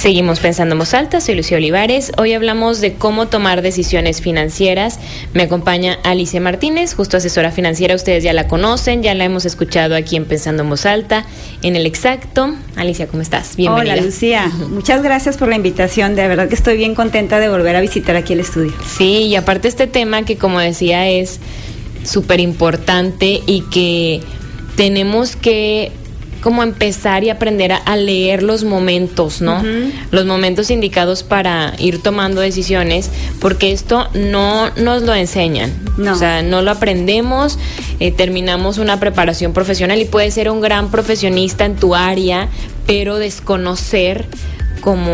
[0.00, 2.10] Seguimos pensando en voz alta, soy Lucía Olivares.
[2.16, 4.98] Hoy hablamos de cómo tomar decisiones financieras.
[5.34, 7.94] Me acompaña Alicia Martínez, justo asesora financiera.
[7.94, 11.26] Ustedes ya la conocen, ya la hemos escuchado aquí en Pensando en voz alta,
[11.60, 12.54] en el exacto.
[12.76, 13.56] Alicia, ¿cómo estás?
[13.56, 13.92] Bienvenida.
[13.92, 16.16] Hola Lucía, muchas gracias por la invitación.
[16.16, 18.72] De verdad que estoy bien contenta de volver a visitar aquí el estudio.
[18.86, 21.40] Sí, y aparte este tema que como decía es
[22.04, 24.22] súper importante y que
[24.76, 25.92] tenemos que
[26.40, 29.62] como empezar y aprender a, leer los momentos, ¿no?
[30.10, 35.72] Los momentos indicados para ir tomando decisiones, porque esto no nos lo enseñan.
[36.10, 37.58] O sea, no lo aprendemos,
[37.98, 42.48] eh, terminamos una preparación profesional y puedes ser un gran profesionista en tu área,
[42.86, 44.24] pero desconocer
[44.80, 45.12] como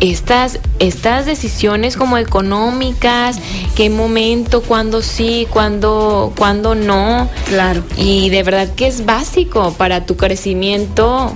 [0.00, 3.38] estas, estas decisiones como económicas,
[3.74, 7.28] qué momento, cuándo sí, cuándo, cuándo no.
[7.46, 7.82] Claro.
[7.96, 11.32] Y de verdad que es básico para tu crecimiento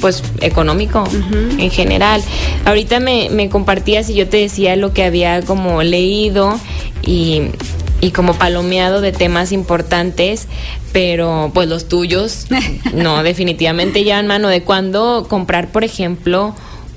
[0.00, 1.04] pues económico
[1.58, 2.22] en general.
[2.66, 6.60] Ahorita me, me compartías y yo te decía lo que había como leído
[7.02, 7.50] y,
[8.00, 10.48] y como palomeado de temas importantes,
[10.92, 12.46] pero pues los tuyos
[12.94, 16.54] no, definitivamente ya en mano de cuándo comprar, por ejemplo,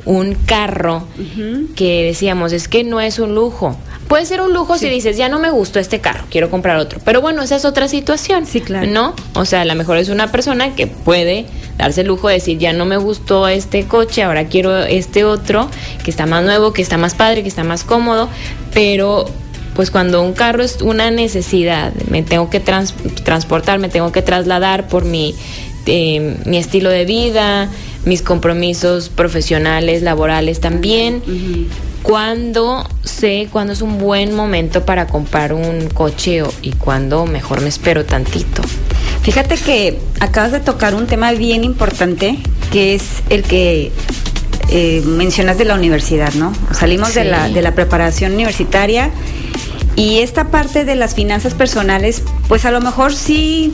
[0.09, 1.03] un carro
[1.75, 3.77] que decíamos, es que no es un lujo.
[4.07, 6.99] Puede ser un lujo si dices, ya no me gustó este carro, quiero comprar otro.
[7.05, 8.47] Pero bueno, esa es otra situación.
[8.47, 8.88] Sí, claro.
[8.88, 9.13] ¿No?
[9.35, 11.45] O sea, a lo mejor es una persona que puede
[11.77, 15.69] darse el lujo de decir, ya no me gustó este coche, ahora quiero este otro,
[16.03, 18.29] que está más nuevo, que está más padre, que está más cómodo.
[18.73, 19.25] Pero
[19.75, 24.88] pues cuando un carro es una necesidad, me tengo que transportar, me tengo que trasladar
[24.88, 25.35] por mi,
[25.85, 27.69] eh, mi estilo de vida,
[28.09, 31.21] mis compromisos profesionales, laborales también.
[32.02, 37.69] Cuando sé cuándo es un buen momento para comprar un coche y cuándo mejor me
[37.69, 38.63] espero tantito?
[39.21, 42.39] Fíjate que acabas de tocar un tema bien importante,
[42.71, 43.91] que es el que
[44.69, 46.51] eh, mencionas de la universidad, ¿no?
[46.71, 49.11] Salimos de, la, de la preparación universitaria
[49.95, 53.73] y esta parte de las finanzas personales, pues a lo mejor sí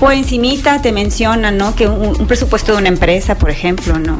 [0.00, 1.76] por encimita te mencionan, ¿no?
[1.76, 4.18] Que un, presupuesto de una empresa, por ejemplo, ¿no?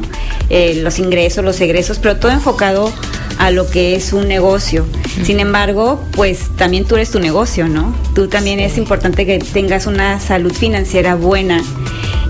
[0.49, 2.93] Eh, los ingresos, los egresos, pero todo enfocado
[3.39, 4.85] a lo que es un negocio.
[5.23, 7.95] Sin embargo, pues también tú eres tu negocio, ¿no?
[8.13, 11.63] Tú también es importante que tengas una salud financiera buena.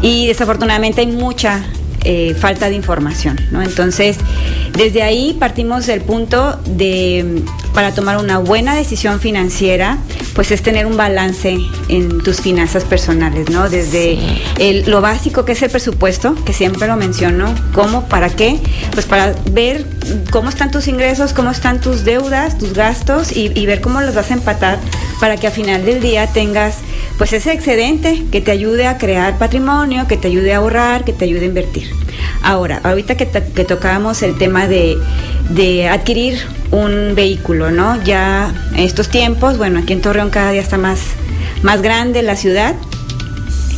[0.01, 1.62] Y desafortunadamente hay mucha
[2.06, 3.62] eh, falta de información, ¿no?
[3.62, 4.18] Entonces,
[4.78, 7.44] desde ahí partimos del punto de,
[7.74, 9.98] para tomar una buena decisión financiera,
[10.34, 11.58] pues es tener un balance
[11.90, 13.70] en tus finanzas personales, ¿no?
[13.70, 14.18] Desde
[14.86, 18.08] lo básico que es el presupuesto, que siempre lo menciono, ¿cómo?
[18.08, 18.60] ¿Para qué?
[18.94, 19.86] Pues para ver
[20.31, 24.16] cómo están tus ingresos, cómo están tus deudas, tus gastos y, y ver cómo los
[24.16, 24.80] vas a empatar
[25.20, 26.78] para que a final del día tengas
[27.18, 31.14] pues ese excedente que te ayude a crear patrimonio, que te ayude a ahorrar, que
[31.14, 31.92] te ayude a invertir.
[32.44, 34.98] Ahora, ahorita que, tocábamos el tema de,
[35.50, 36.40] de adquirir
[36.72, 38.02] un vehículo, ¿no?
[38.04, 41.02] Ya estos tiempos, bueno, aquí en Torreón cada día está más,
[41.62, 42.76] más grande la ciudad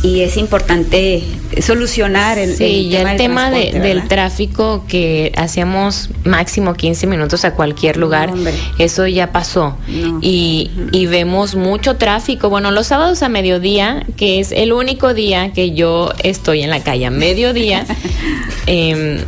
[0.04, 1.22] y es importante
[1.62, 7.96] solucionar el, sí, ya el tema del tráfico que hacíamos máximo 15 minutos a cualquier
[7.96, 8.30] lugar,
[8.78, 9.78] eso ya pasó.
[10.20, 12.50] Y, y, vemos mucho tráfico.
[12.50, 16.82] Bueno, los sábados a mediodía, que es el único día que yo estoy en la
[16.82, 17.86] calle a mediodía,
[18.66, 19.24] eh,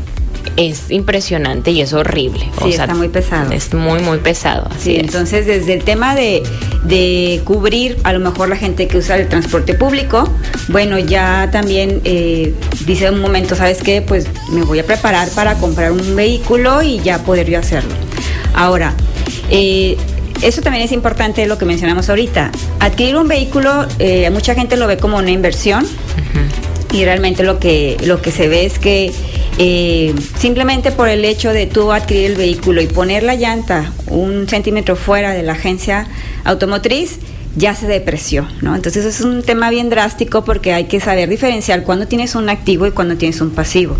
[0.56, 2.48] es impresionante y es horrible.
[2.62, 3.52] Sí, está muy pesado.
[3.52, 4.68] Es muy, muy pesado.
[4.78, 6.42] sí, entonces desde el tema de,
[6.84, 10.28] de, cubrir a lo mejor la gente que usa el transporte público,
[10.68, 12.54] bueno, ya también eh,
[12.86, 14.02] dice un momento, ¿sabes qué?
[14.02, 17.94] Pues me voy a preparar para comprar un vehículo y ya poder yo hacerlo.
[18.54, 18.94] Ahora,
[19.50, 19.96] eh,
[20.42, 22.50] eso también es importante lo que mencionamos ahorita.
[22.80, 25.86] Adquirir un vehículo, eh, mucha gente lo ve como una inversión
[26.92, 29.12] y realmente lo que, lo que se ve es que
[29.58, 34.48] eh, simplemente por el hecho de tú adquirir el vehículo y poner la llanta un
[34.48, 36.06] centímetro fuera de la agencia
[36.44, 37.18] automotriz,
[37.56, 38.76] ya se depreció, ¿no?
[38.76, 42.86] Entonces es un tema bien drástico porque hay que saber diferenciar cuando tienes un activo
[42.86, 43.96] y cuando tienes un pasivo.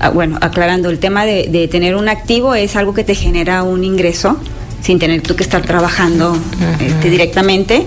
[0.00, 3.84] Ah, bueno, aclarando, el tema de, tener un activo es algo que te genera un
[3.84, 4.38] ingreso
[4.80, 6.36] sin tener tú que estar trabajando
[6.80, 7.86] este, directamente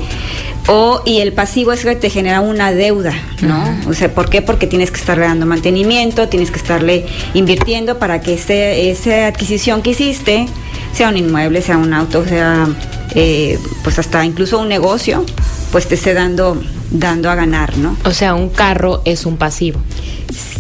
[0.68, 3.64] o, y el pasivo es que te genera una deuda, ¿no?
[3.88, 4.42] O sea, ¿por qué?
[4.42, 9.82] Porque tienes que estarle dando mantenimiento, tienes que estarle invirtiendo para que ese, esa adquisición
[9.82, 10.46] que hiciste,
[10.94, 12.70] sea un inmueble, sea un auto, sea
[13.14, 15.26] eh, pues hasta incluso un negocio,
[15.72, 16.62] pues te esté dando,
[16.92, 17.98] dando a ganar, ¿no?
[18.06, 19.82] O sea, un carro es un pasivo.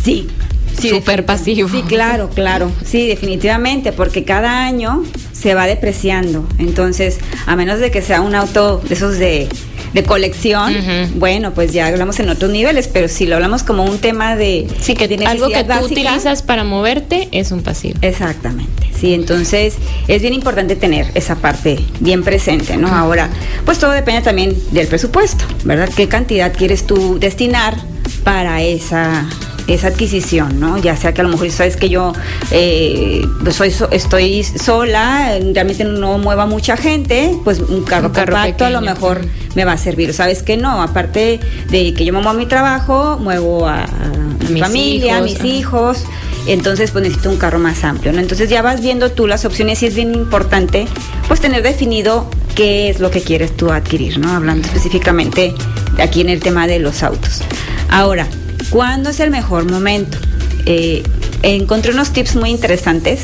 [0.04, 0.28] Sí.
[0.80, 1.70] Sí, Súper pasivo.
[1.70, 2.72] Sí, claro, claro.
[2.86, 6.48] Sí, definitivamente, porque cada año se va depreciando.
[6.58, 9.50] Entonces, a menos de que sea un auto de esos de
[9.94, 10.74] de colección,
[11.16, 14.68] bueno, pues ya hablamos en otros niveles, pero si lo hablamos como un tema de...
[14.82, 18.00] Sí, que algo que tú utilizas para moverte es un pasivo.
[18.02, 19.76] Exactamente, sí, entonces
[20.08, 22.88] es bien importante tener esa parte bien presente, ¿no?
[22.88, 23.30] Ahora,
[23.66, 25.90] pues todo depende también del presupuesto, ¿verdad?
[25.96, 27.78] ¿Qué cantidad quieres tú destinar
[28.24, 29.28] para esa
[29.68, 30.78] esa adquisición, ¿no?
[30.78, 32.14] Ya sea que a lo mejor sabes que yo
[32.52, 38.82] eh, soy estoy sola, realmente no mueva mucha gente, pues un carro, compacto a lo
[38.82, 39.22] mejor
[39.56, 40.14] me va a servir.
[40.14, 41.40] Sabes que no, aparte
[41.70, 43.86] de que yo me muevo a mi trabajo, muevo a,
[44.50, 46.04] mi familia, a mis hijos.
[46.46, 48.20] Entonces, pues necesito un carro más amplio, ¿no?
[48.20, 50.88] Entonces ya vas viendo tú las opciones y es bien importante,
[51.30, 54.30] pues tener definido qué es lo que quieres tú adquirir, ¿no?
[54.34, 55.54] Hablando específicamente
[56.00, 57.42] aquí en el tema de los autos.
[57.90, 58.28] Ahora,
[58.70, 60.18] ¿Cuándo es el mejor momento?
[60.66, 61.04] Eh,
[61.42, 63.22] encontré unos tips muy interesantes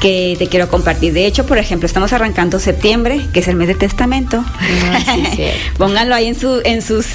[0.00, 1.12] que te quiero compartir.
[1.12, 4.44] De hecho, por ejemplo, estamos arrancando septiembre, que es el mes de testamento.
[4.60, 5.16] Ah,
[5.78, 7.06] Pónganlo ahí en, su, en sus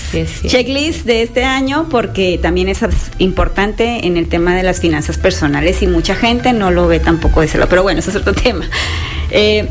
[0.47, 2.79] checklists de este año porque también es
[3.19, 7.41] importante en el tema de las finanzas personales y mucha gente no lo ve tampoco
[7.41, 7.47] de.
[7.47, 8.65] Pero bueno, ese es otro tema.
[9.29, 9.67] Eh,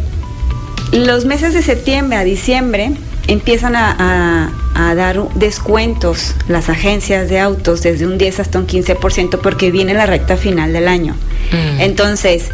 [0.93, 2.93] los meses de septiembre a diciembre
[3.31, 4.53] empiezan a,
[4.97, 10.07] dar descuentos las agencias de autos desde un 10 hasta un 15% porque viene la
[10.07, 11.15] recta final del año.
[11.53, 11.81] Mm.
[11.81, 12.49] Entonces,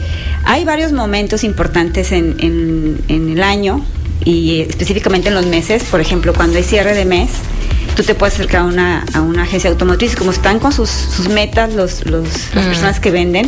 [0.44, 2.36] hay varios momentos importantes en,
[3.08, 3.84] en el año
[4.26, 7.30] y específicamente en los meses, por ejemplo, cuando hay cierre de mes,
[7.94, 11.28] tú te puedes acercar a una, a una agencia automotriz, como están con sus, sus
[11.28, 13.46] metas los, los las personas que venden,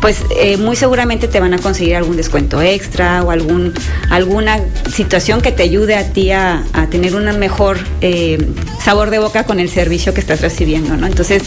[0.00, 3.74] pues eh, muy seguramente te van a conseguir algún descuento extra o algún,
[4.10, 4.60] alguna
[4.90, 8.38] situación que te ayude a ti a, tener un mejor eh,
[8.82, 11.06] sabor de boca con el servicio que estás recibiendo, ¿no?
[11.06, 11.42] Entonces,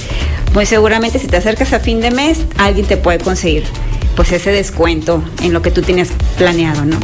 [0.54, 3.64] muy seguramente si te acercas a fin de mes, alguien te puede conseguir
[4.16, 6.98] pues ese descuento en lo que tú tienes planeado, ¿no?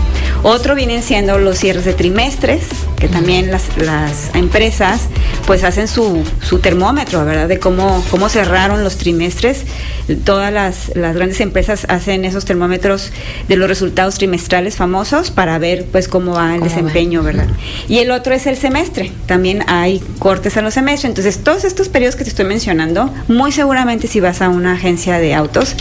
[0.43, 2.63] Otro vienen siendo los cierres de trimestres,
[2.97, 5.01] que también las, las empresas
[5.45, 7.47] pues hacen su, su, termómetro, ¿verdad?
[7.47, 9.65] De cómo, cómo cerraron los trimestres.
[10.23, 13.11] Todas las, las, grandes empresas hacen esos termómetros
[13.47, 17.47] de los resultados trimestrales famosos para ver pues cómo va el desempeño, ¿verdad?
[17.87, 19.11] Y el otro es el semestre.
[19.25, 21.09] También hay cortes en los semestres.
[21.09, 25.19] Entonces, todos estos periodos que te estoy mencionando, muy seguramente si vas a una agencia
[25.19, 25.75] de autos,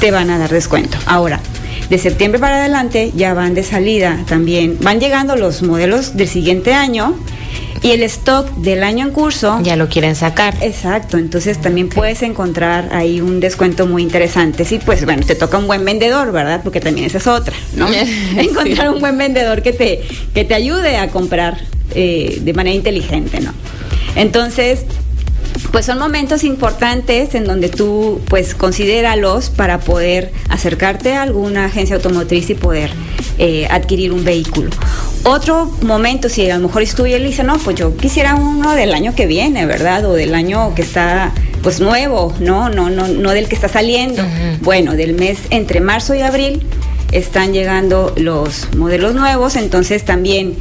[0.00, 0.75] te van a dar descuento.
[1.06, 1.40] Ahora,
[1.88, 6.74] de septiembre para adelante ya van de salida también, van llegando los modelos del siguiente
[6.74, 7.16] año
[7.82, 9.60] y el stock del año en curso.
[9.62, 10.54] Ya lo quieren sacar.
[10.60, 14.64] Exacto, entonces también puedes encontrar ahí un descuento muy interesante.
[14.64, 16.60] Sí, pues bueno, te toca un buen vendedor, ¿verdad?
[16.64, 17.86] Porque también esa es otra, ¿no?
[18.36, 20.02] encontrar un buen vendedor que te,
[20.34, 21.58] que te ayude a comprar
[21.94, 23.52] eh, de manera inteligente, ¿no?
[24.16, 24.86] Entonces,
[25.76, 31.96] pues son momentos importantes en donde tú pues considéralos para poder acercarte a alguna agencia
[31.96, 32.90] automotriz y poder
[33.36, 34.70] eh, adquirir un vehículo.
[35.24, 38.94] Otro momento, si a lo mejor estuve y dice, no, pues yo quisiera uno del
[38.94, 40.06] año que viene, ¿verdad?
[40.06, 42.70] O del año que está pues nuevo, ¿no?
[42.70, 44.22] No, no, no del que está saliendo.
[44.62, 46.66] Bueno, del mes entre marzo y abril
[47.12, 50.56] están llegando los modelos nuevos, entonces también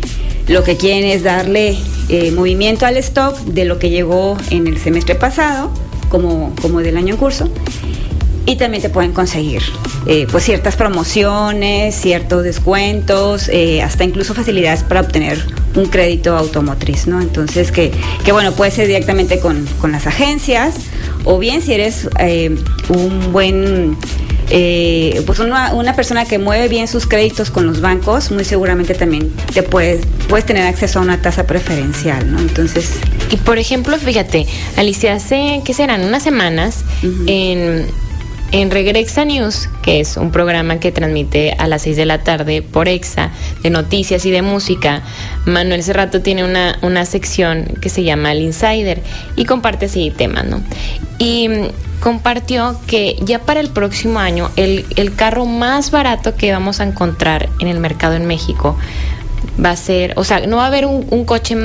[0.50, 1.78] lo que quieren es darle
[2.10, 5.72] eh, movimiento al stock de lo que llegó en el semestre pasado,
[6.10, 7.50] como, como del año en curso.
[8.46, 9.64] Y también te pueden conseguir
[10.06, 15.44] eh, pues ciertas promociones, ciertos descuentos, eh, hasta incluso facilidades para obtener
[15.76, 17.22] un crédito automotriz, ¿no?
[17.22, 17.92] Entonces que,
[18.24, 20.76] que bueno, puede ser directamente con, con las agencias
[21.24, 22.08] o bien si eres
[22.90, 23.98] un buen
[24.50, 28.94] eh, pues una, una, persona que mueve bien sus créditos con los bancos, muy seguramente
[28.94, 32.40] también te puedes, puedes tener acceso a una tasa preferencial, ¿no?
[32.40, 33.00] Entonces.
[33.32, 34.46] Y por ejemplo, fíjate,
[34.78, 36.04] Alicia, hace, ¿qué serán?
[36.04, 36.84] Unas semanas
[37.26, 37.88] en,
[38.52, 42.62] en Regrexa News, que es un programa que transmite a las 6 de la tarde
[42.62, 43.32] por EXA,
[43.64, 45.02] de noticias y de música,
[45.46, 49.02] Manuel Cerrato tiene una, una sección que se llama El Insider
[49.36, 50.62] y comparte así temas, ¿no?
[51.18, 51.50] Y
[52.06, 54.86] compartió que ya para el próximo año el,
[55.16, 58.78] carro más barato que vamos a encontrar en el mercado en México
[59.64, 61.56] va a ser, o sea, no va a haber un, coche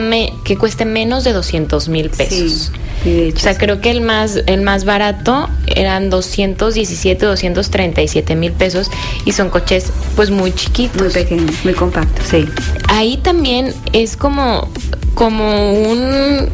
[0.42, 2.72] que cueste menos de 200 mil pesos.
[3.04, 8.90] o sea, creo que el más, el más barato eran 217, 237 mil pesos
[9.26, 11.02] y son coches pues muy chiquitos.
[11.02, 12.46] Muy pequeños, muy compactos, sí.
[12.88, 14.70] Ahí también es como,
[15.12, 16.48] como un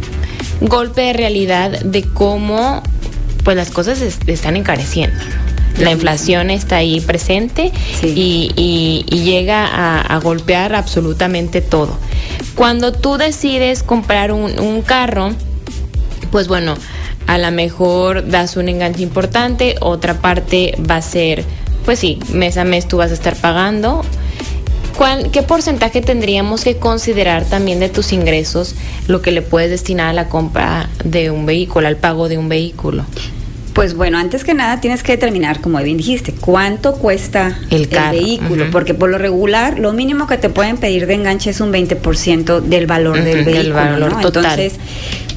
[0.61, 2.83] golpe de realidad de cómo
[3.47, 5.17] pues las cosas están encareciendo.
[5.79, 7.71] La inflación está ahí presente
[8.03, 11.97] y, llega a, golpear absolutamente todo.
[12.57, 15.31] Cuando tú decides comprar un, carro,
[16.33, 16.75] pues bueno,
[17.29, 21.45] a lo mejor das un enganche importante, otra parte va a ser,
[21.85, 24.03] pues sí, mes a mes tú vas a estar pagando
[24.97, 28.75] ¿cuál, ¿qué porcentaje tendríamos que considerar también de tus ingresos
[29.07, 32.49] lo que le puedes destinar a la compra de un vehículo, al pago de un
[32.49, 33.05] vehículo?
[33.77, 38.71] Pues bueno, antes que nada tienes que determinar, como bien dijiste, cuánto cuesta el, vehículo,
[38.73, 42.63] porque por lo regular lo mínimo que te pueden pedir de enganche es un 20%
[42.63, 43.99] del valor del vehículo.
[43.99, 44.23] ¿no?
[44.23, 44.77] Entonces,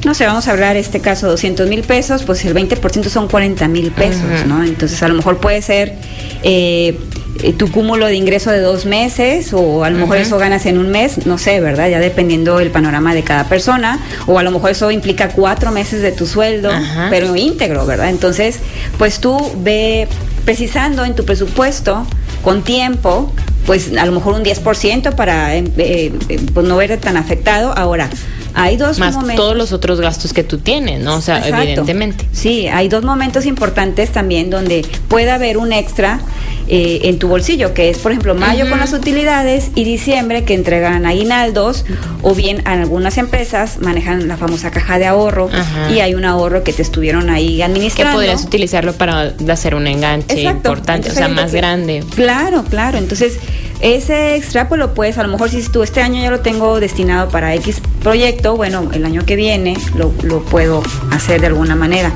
[0.06, 3.68] no sé, vamos a hablar este caso 200 mil pesos, pues el 20% son 40
[3.68, 4.64] mil pesos, ¿no?
[4.64, 5.96] Entonces a lo mejor puede ser
[6.42, 6.98] eh,
[7.42, 10.78] eh, tu cúmulo de ingreso de dos meses o a lo mejor eso ganas en
[10.78, 11.90] un mes, no sé, ¿verdad?
[11.90, 16.02] Ya dependiendo del panorama de cada persona o a lo mejor eso implica cuatro meses
[16.02, 16.70] de tu sueldo,
[17.10, 18.10] pero íntegro, ¿verdad?
[18.10, 18.60] Entonces,
[18.98, 20.08] pues tú ve
[20.46, 22.06] precisando en tu presupuesto
[22.44, 23.32] con tiempo
[23.66, 26.12] pues a lo mejor un 10% para eh, eh,
[26.56, 27.72] pues no verte tan afectado.
[27.78, 28.10] Ahora,
[28.54, 31.16] hay dos Más todos los otros gastos que tú tienes, ¿no?
[31.16, 32.26] O sea, evidentemente.
[32.32, 36.20] Sí, hay dos momentos importantes también donde puede haber un extra
[36.68, 40.54] eh, en tu bolsillo, que es, por ejemplo, mayo con las utilidades y diciembre que
[40.54, 41.84] entregan aguinaldos,
[42.22, 45.50] o bien algunas empresas manejan la famosa caja de ahorro
[45.92, 48.12] y hay un ahorro que te estuvieron ahí administrando.
[48.12, 52.04] Que podrías utilizarlo para hacer un enganche importante, o sea, más grande.
[52.16, 52.98] Claro, claro.
[52.98, 53.40] Entonces,
[53.82, 56.80] ese extra, pues lo puedes, a lo mejor si tú este año ya lo tengo
[56.80, 60.12] destinado para X proyecto, bueno, el año que viene lo,
[60.44, 62.12] puedo hacer de alguna manera.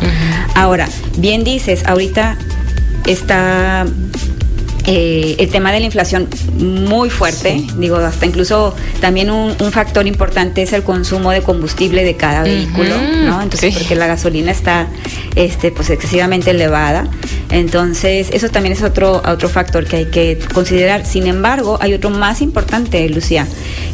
[0.55, 2.38] Ahora, bien dices, ahorita
[3.05, 3.86] está
[4.86, 10.62] eh, el tema de la inflación muy fuerte, digo, hasta incluso también un, factor importante
[10.62, 13.42] es el consumo de combustible de cada vehículo, ¿no?
[13.42, 14.88] Entonces, porque la gasolina está
[15.36, 17.08] este, pues excesivamente elevada.
[17.50, 21.06] Entonces, eso también es otro, otro factor que hay que considerar.
[21.06, 23.48] Sin embargo, hay otro más importante, Lucía,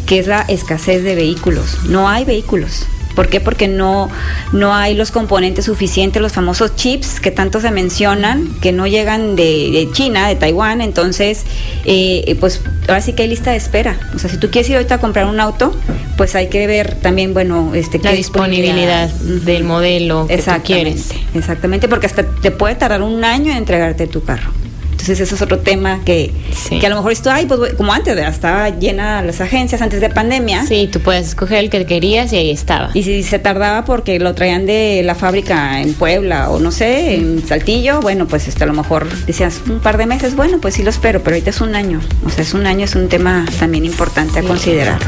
[0.06, 1.78] que es la escasez de vehículos.
[1.88, 2.88] No hay vehículos.
[3.16, 3.40] ¿Por qué?
[3.40, 4.10] Porque no,
[4.54, 9.36] no hay los componentes suficientes, los famosos chips que tanto se mencionan, que no llegan
[9.36, 10.82] de, China, de Taiwán.
[10.82, 11.44] Entonces,
[11.86, 14.00] eh, pues ahora sí que hay lista de espera.
[14.16, 15.76] O sea, si tú quieres ir ahorita a comprar un auto,
[16.18, 21.10] pues hay que ver también, bueno, este, la disponibilidad del modelo que tú quieres.
[21.34, 24.52] Exactamente, porque hasta te puede tardar un año en entregarte tu carro.
[25.00, 26.30] Entonces eso es otro tema que,
[26.78, 30.10] que a lo mejor esto, ay, pues como antes, estaba llena las agencias antes de
[30.10, 30.66] pandemia.
[30.66, 32.92] Sí, tú puedes escoger el que querías y ahí estaba.
[32.94, 37.16] Y si se tardaba porque lo traían de la fábrica en Puebla o no sé,
[37.16, 40.74] en Saltillo, bueno, pues este, a lo mejor decías un par de meses, bueno, pues
[40.74, 42.02] sí lo espero, pero ahorita es un año.
[42.26, 45.00] O sea, es un año, es un tema también importante a considerar.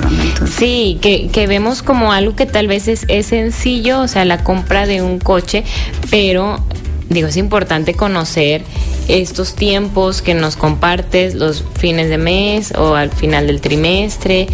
[0.58, 4.42] sí, que, que vemos como algo que tal vez es, es sencillo, o sea, la
[4.42, 5.66] compra de un coche,
[6.10, 6.64] pero
[7.12, 8.64] digo, es importante conocer
[9.08, 14.48] estos tiempos que nos compartes los fines de mes o al final del trimestre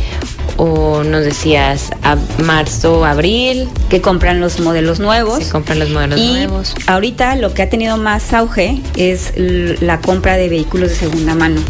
[0.58, 3.70] o nos decías a marzo, abril.
[3.90, 5.44] Que compran los modelos nuevos.
[5.44, 6.76] Se compran los modelos y nuevos.
[6.88, 11.62] Ahorita lo que ha tenido más auge es la compra de vehículos de segunda mano.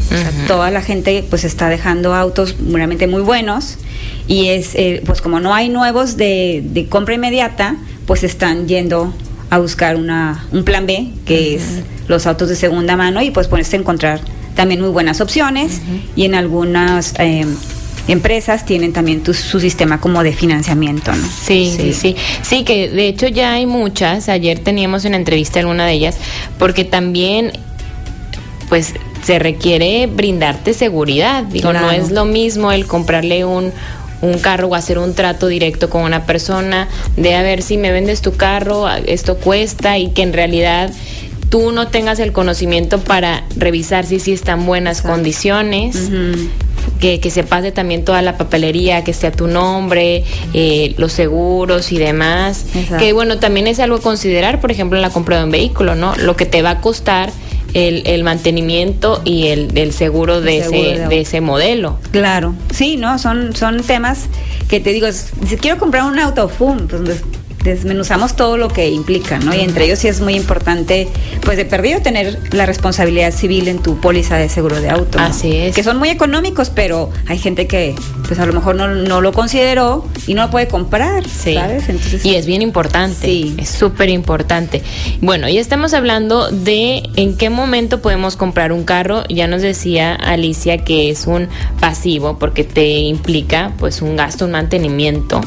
[0.47, 3.77] toda la gente pues está dejando autos realmente muy buenos
[4.27, 7.75] y es eh, pues como no hay nuevos de, de compra inmediata,
[8.05, 9.13] pues están yendo
[9.49, 11.63] a buscar una, un plan B, que es
[12.07, 14.19] los autos de segunda mano, y pues ponerse a encontrar
[14.55, 15.81] también muy buenas opciones
[16.15, 17.45] y en algunas eh,
[18.07, 21.27] empresas tienen también su sistema como de financiamiento, ¿no?
[21.27, 24.29] Sí, sí, sí, sí, que de hecho ya hay muchas.
[24.29, 26.17] Ayer teníamos una entrevista en una de ellas,
[26.57, 27.51] porque también,
[28.69, 31.43] pues, se requiere brindarte seguridad.
[31.43, 33.71] Digo, no es lo mismo el comprarle un
[34.21, 37.91] un carro o hacer un trato directo con una persona de a ver si me
[37.91, 40.91] vendes tu carro, esto cuesta y que en realidad
[41.49, 46.09] tú no tengas el conocimiento para revisar si sí están buenas condiciones.
[46.99, 51.91] Que, que, se pase también toda la papelería, que sea tu nombre, eh, los seguros
[51.91, 52.65] y demás.
[52.97, 55.93] Que bueno, también es algo a considerar, por ejemplo, en la compra de un vehículo,
[55.93, 56.15] ¿no?
[56.15, 57.31] Lo que te va a costar
[57.73, 61.21] el, el mantenimiento y el, seguro, de, ese, de...
[61.21, 61.99] ese modelo.
[62.11, 63.19] Claro, sí, ¿no?
[63.19, 64.25] Son, son temas
[64.67, 66.87] que te digo, si quiero comprar un auto, ¡fum!
[66.87, 67.21] Pues
[67.67, 69.53] desmenuzamos todo lo que implica, ¿no?
[69.53, 71.07] Y entre ellos sí es muy importante,
[71.41, 75.19] pues de perdido tener la responsabilidad civil en tu póliza de seguro de auto.
[75.19, 75.75] Así es.
[75.75, 77.95] Que son muy económicos, pero hay gente que,
[78.27, 81.89] pues a lo mejor no, no lo consideró y no lo puede comprar, ¿sabes?
[81.89, 83.27] Entonces, y es bien importante.
[83.27, 83.55] Sí.
[83.57, 84.81] Es súper importante.
[85.21, 89.23] Bueno, ya estamos hablando de en qué momento podemos comprar un carro.
[89.29, 91.47] Ya nos decía Alicia que es un
[91.79, 95.41] pasivo porque te implica, pues, un gasto, un mantenimiento.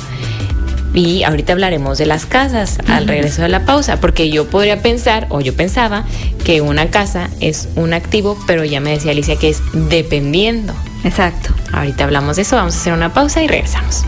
[0.92, 5.26] Y ahorita hablaremos de las casas al regreso de la pausa, porque yo podría pensar,
[5.30, 6.04] o yo pensaba,
[6.44, 10.74] que una casa es un activo, pero ya me decía Alicia que es dependiendo.
[11.04, 11.54] Exacto.
[11.72, 14.04] Ahorita hablamos de eso, vamos a hacer una pausa y regresamos.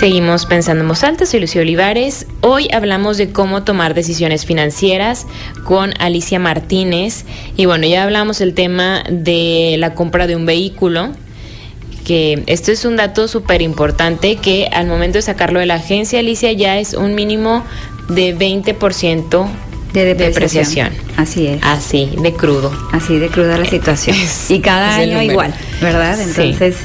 [0.00, 2.26] Seguimos pensando en voz alta, soy Lucía Olivares.
[2.40, 5.26] Hoy hablamos de cómo tomar decisiones financieras
[5.64, 7.26] con Alicia Martínez.
[7.54, 11.10] Y bueno, ya hablamos el tema de la compra de un vehículo,
[12.10, 16.18] que esto es un dato súper importante que al momento de sacarlo de la agencia,
[16.18, 17.62] Alicia, ya es un mínimo
[18.08, 19.46] de 20%
[19.92, 20.88] de depreciación.
[21.16, 21.62] Así es.
[21.62, 22.72] Así, de crudo.
[22.90, 24.16] Así de cruda la situación.
[24.48, 26.20] y cada año igual, ¿verdad?
[26.20, 26.78] Entonces,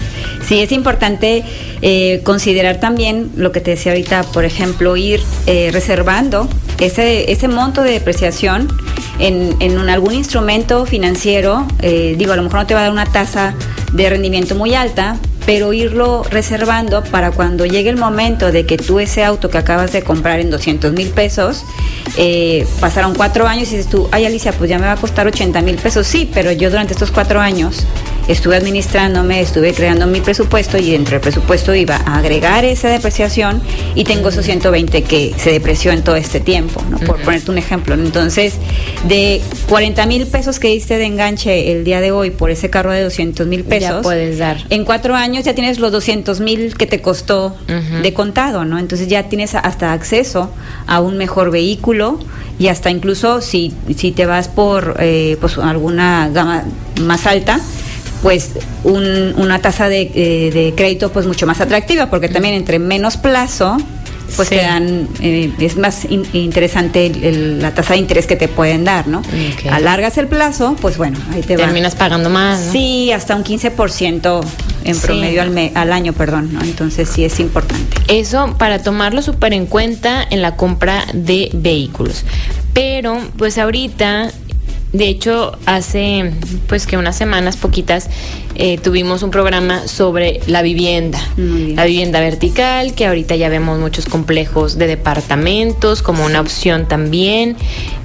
[0.47, 1.43] sí, es importante
[1.81, 6.47] eh, considerar también lo que te decía ahorita, por ejemplo, ir eh, reservando
[6.79, 8.67] ese, ese monto de depreciación
[9.17, 11.65] en, en algún instrumento financiero.
[11.81, 13.55] Eh, digo, a lo mejor no te va a dar una tasa
[13.95, 18.99] de rendimiento muy alta, pero irlo reservando para cuando llegue el momento de que tú
[18.99, 21.63] ese auto que acabas de comprar en 200 mil pesos,
[22.17, 25.27] eh, pasaron cuatro años y dices tú, ay Alicia, pues ya me va a costar
[25.27, 27.85] 80 mil pesos, sí, pero yo durante estos cuatro años
[28.27, 33.61] estuve administrándome, estuve creando mi presupuesto y dentro del presupuesto iba a agregar esa depreciación
[33.93, 36.97] y tengo esos 120 que se depreció en todo este tiempo, ¿no?
[36.99, 37.95] por ponerte un ejemplo.
[37.95, 38.55] Entonces,
[39.07, 42.91] de 40 mil pesos que diste de enganche el día de hoy por ese carro
[42.91, 44.57] de 200 mil pesos, ya puedes dar.
[44.69, 47.55] En cuatro años ya tienes los 200 mil que te costó
[48.01, 48.79] de contado, ¿no?
[48.79, 50.51] Entonces ya tienes hasta acceso
[50.87, 52.19] a un mejor vehículo
[52.57, 56.63] y hasta incluso si, si te vas por eh, pues alguna gama
[57.01, 57.59] más alta,
[58.25, 58.53] pues
[58.83, 63.77] una tasa de, eh, de, crédito pues mucho más atractiva, porque también entre menos plazo
[64.35, 67.11] pues te dan, eh, es más interesante
[67.61, 69.21] la tasa de interés que te pueden dar, ¿no?
[69.69, 72.65] Alargas el plazo, pues bueno, ahí te Terminas pagando más.
[72.65, 72.71] ¿no?
[72.71, 74.43] Sí, hasta un 15%
[74.85, 76.63] en promedio al, al año, perdón, ¿no?
[76.63, 77.95] Entonces sí es importante.
[78.07, 82.25] Eso para tomarlo súper en cuenta en la compra de vehículos.
[82.73, 84.31] Pero pues ahorita
[84.97, 86.31] de hecho, hace
[86.67, 88.09] pues que unas semanas poquitas
[88.57, 94.05] eh, tuvimos un programa sobre la vivienda, la vivienda vertical, que ahorita ya vemos muchos
[94.05, 97.57] complejos de departamentos como una opción también.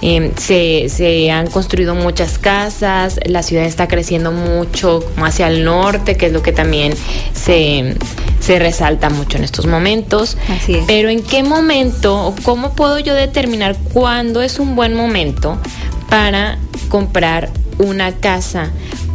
[0.03, 5.65] Em, se, se, han construido muchas casas, la ciudad está creciendo mucho como hacia el
[5.65, 6.95] norte, que es lo que también
[7.33, 7.95] se,
[8.41, 10.37] se resalta mucho en estos momentos.
[10.49, 10.85] Así es.
[10.87, 15.59] Pero en qué momento o cómo puedo yo determinar cuándo es un buen momento
[16.09, 16.59] para
[16.89, 18.71] comprar una casa.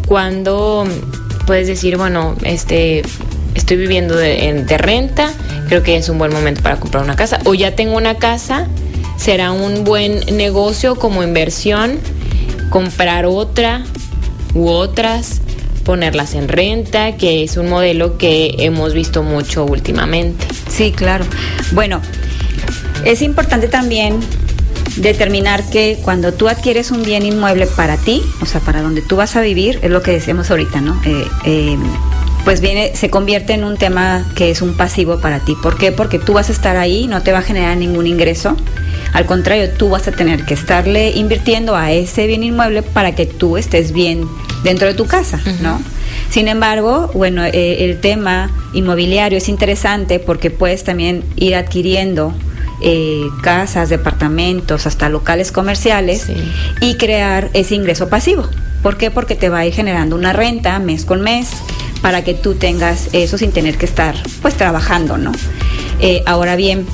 [0.07, 0.87] Cuando
[1.45, 3.03] puedes decir, bueno, este
[3.53, 5.31] estoy viviendo de, de, renta,
[5.69, 7.39] creo que es un buen momento para comprar una casa.
[7.45, 8.67] O ya tengo una casa,
[9.17, 11.99] será un buen negocio como inversión
[12.69, 13.83] comprar otra
[14.53, 15.41] u otras,
[15.83, 20.45] ponerlas en renta, que es un modelo que hemos visto mucho últimamente.
[20.69, 21.25] Sí, claro.
[21.71, 22.01] Bueno,
[23.05, 24.19] es importante también
[24.97, 29.15] determinar que cuando tú adquieres un bien inmueble para ti, o sea, para donde tú
[29.15, 30.99] vas a vivir, es lo que decíamos ahorita, ¿no?
[31.05, 31.77] Eh, eh,
[32.43, 35.55] pues viene, se convierte en un tema que es un pasivo para ti.
[35.61, 35.91] ¿Por qué?
[35.91, 38.55] Porque tú vas a estar ahí, no te va a generar ningún ingreso.
[39.13, 43.25] Al contrario, tú vas a tener que estarle invirtiendo a ese bien inmueble para que
[43.25, 44.27] tú estés bien
[44.63, 45.81] dentro de tu casa, ¿no?
[46.29, 52.33] Sin embargo, bueno, eh, el tema inmobiliario es interesante porque puedes también ir adquiriendo
[52.81, 56.27] eh, casas, departamentos, hasta locales comerciales
[56.81, 58.47] y crear ese ingreso pasivo.
[58.81, 59.11] ¿Por qué?
[59.11, 61.49] Porque te va a ir generando una renta mes con mes
[62.01, 65.31] para que tú tengas eso sin tener que estar pues trabajando, ¿no?
[65.99, 66.85] Eh, ahora bien,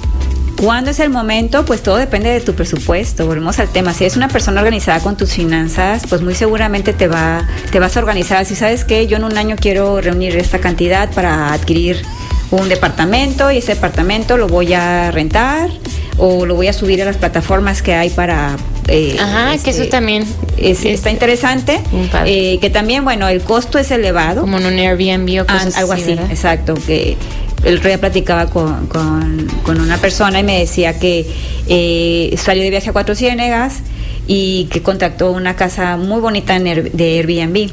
[0.61, 1.65] ¿Cuándo es el momento?
[1.65, 3.25] Pues todo depende de tu presupuesto.
[3.25, 3.95] Volvemos al tema.
[3.95, 7.97] Si eres una persona organizada con tus finanzas, pues muy seguramente te va, te vas
[7.97, 8.45] a organizar.
[8.45, 12.03] Si sabes que yo en un año quiero reunir esta cantidad para adquirir
[12.51, 15.69] un departamento y ese departamento lo voy a rentar
[16.17, 19.83] o lo voy a subir a las plataformas que hay para eh, Ajá, que eso
[19.83, 20.25] este, también
[20.57, 21.81] está interesante.
[22.25, 24.41] Eh, que también, bueno, el costo es elevado.
[24.41, 26.73] Como en un Airbnb o cosas Algo así, exacto.
[26.73, 27.15] Que
[27.63, 31.25] el otro día platicaba con, con, una persona y me decía que
[31.67, 33.79] eh, salió de viaje a Cuatro Ciénegas
[34.27, 37.71] y que contactó una casa muy bonita en de Airbnb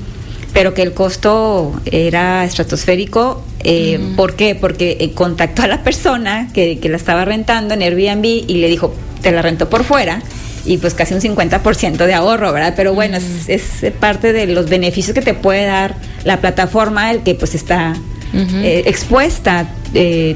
[0.52, 3.42] pero que el costo era estratosférico.
[3.70, 4.54] Eh, ¿Por qué?
[4.54, 8.94] Porque eh, contactó a la persona que, la estaba rentando en Airbnb y le dijo,
[9.20, 10.22] te la rento por fuera
[10.64, 12.72] y pues casi un 50% de ahorro, ¿verdad?
[12.74, 17.34] Pero bueno, es, parte de los beneficios que te puede dar la plataforma, el que
[17.34, 17.94] pues está
[18.34, 19.66] eh, expuesta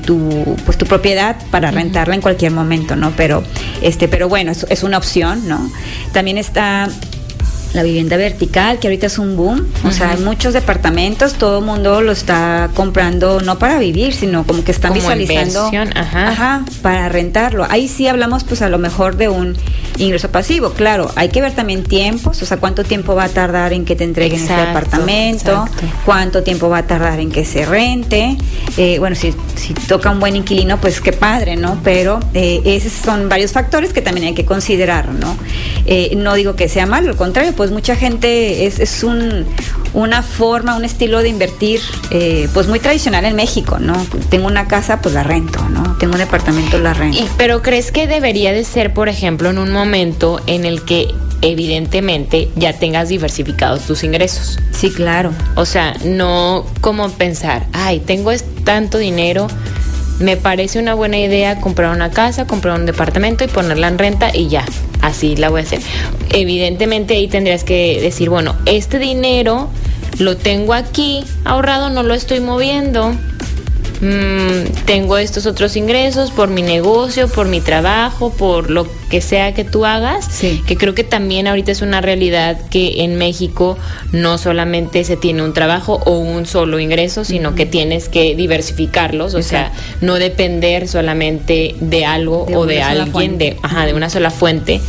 [0.06, 3.12] tu pues tu propiedad para rentarla en cualquier momento, ¿no?
[3.16, 3.42] Pero
[3.80, 5.70] este, pero bueno, es, es una opción, ¿no?
[6.12, 6.88] También está
[7.72, 9.66] la vivienda vertical, que ahorita es un boom.
[9.84, 14.44] O sea, hay muchos departamentos, todo el mundo lo está comprando no para vivir, sino
[14.44, 16.64] como que están visualizando ajá.
[16.82, 17.66] para rentarlo.
[17.68, 19.56] Ahí sí hablamos pues a lo mejor de un
[19.98, 20.70] ingreso pasivo.
[20.70, 23.96] Claro, hay que ver también tiempos, o sea, cuánto tiempo va a tardar en que
[23.96, 25.64] te entreguen ese departamento,
[26.04, 28.36] cuánto tiempo va a tardar en que se rente.
[28.76, 31.80] Eh, bueno, si, si toca un buen inquilino, pues qué padre, ¿no?
[31.82, 35.36] Pero eh, esos son varios factores que también hay que considerar, ¿no?
[35.86, 39.46] Eh, no digo que sea malo, al contrario, pues mucha gente es, es un,
[39.94, 41.80] una forma, un estilo de invertir,
[42.52, 44.04] pues muy tradicional en México, ¿no?
[44.30, 45.96] Tengo una casa, pues la rento, ¿no?
[45.98, 47.18] Tengo un departamento, la rento.
[47.18, 51.14] Y, pero ¿crees que debería de ser, por ejemplo, en un momento en el que
[51.40, 54.58] evidentemente ya tengas diversificados tus ingresos.
[54.72, 55.30] Sí, claro.
[55.54, 58.32] O sea, no como pensar, ay, tengo
[58.64, 59.46] tanto dinero,
[60.18, 64.34] me parece una buena idea comprar una casa, comprar un departamento y ponerla en renta
[64.34, 64.64] y ya,
[65.02, 65.80] así la voy a hacer.
[66.30, 69.68] Evidentemente ahí tendrías que decir, bueno, este dinero
[70.18, 73.14] lo tengo aquí ahorrado, no lo estoy moviendo
[74.02, 79.54] Mm, tengo estos otros ingresos por mi negocio, por mi trabajo, por lo que sea
[79.54, 83.78] que tú hagas, que creo que también ahorita es una realidad que en México
[84.10, 89.34] no solamente se tiene un trabajo o un solo ingreso, sino que tienes que diversificarlos,
[89.34, 94.30] o sea, no depender solamente de algo o de alguien, de, ajá, de una sola
[94.30, 94.80] fuente.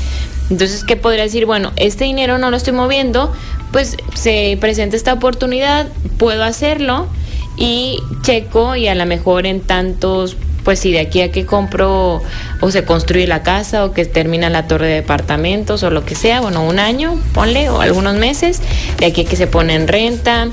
[0.50, 1.46] Entonces, ¿qué podría decir?
[1.46, 3.32] Bueno, este dinero no lo estoy moviendo,
[3.72, 7.08] pues se presenta esta oportunidad, puedo hacerlo
[7.58, 12.22] y checo y a lo mejor en tantos pues si de aquí a que compro
[12.62, 16.16] o se construye la casa o que termina la torre de departamentos o lo que
[16.16, 18.62] sea, bueno, un año, ponle, o algunos meses,
[18.98, 20.48] de aquí a que se pone en renta,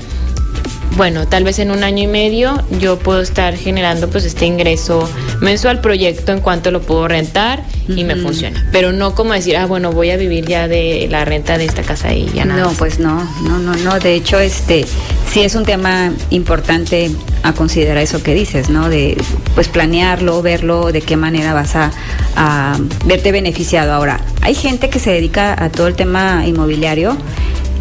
[0.97, 5.09] bueno, tal vez en un año y medio yo puedo estar generando pues este ingreso
[5.39, 8.67] mensual proyecto en cuanto lo puedo rentar y me funciona.
[8.71, 11.81] Pero no como decir, ah, bueno, voy a vivir ya de la renta de esta
[11.81, 12.61] casa y ya nada.
[12.61, 13.99] No, pues no, no, no, no.
[13.99, 14.85] De hecho, este
[15.31, 17.11] sí es un tema importante
[17.43, 18.89] a considerar eso que dices, ¿no?
[18.89, 19.17] De
[19.55, 21.91] pues planearlo, verlo, de qué manera vas a,
[22.35, 23.93] a verte beneficiado.
[23.93, 27.17] Ahora, hay gente que se dedica a todo el tema inmobiliario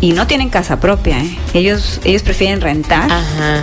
[0.00, 1.18] y no tienen casa propia.
[1.22, 1.36] ¿eh?
[1.54, 3.10] Ellos, ellos prefieren rentar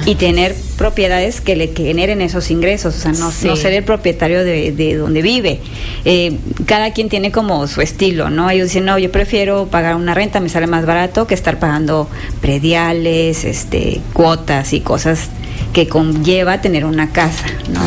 [0.06, 4.71] y tener propiedades que le generen esos ingresos, o sea, no, ser el propietario de,
[4.71, 5.60] de donde vive.
[6.06, 8.50] Eh, cada quien tiene como su estilo, ¿no?
[8.50, 12.08] Ellos dicen, no, yo prefiero pagar una renta, me sale más barato que estar pagando
[12.41, 15.30] prediales, este, cuotas y cosas
[15.73, 17.82] que conlleva tener una casa, ¿no?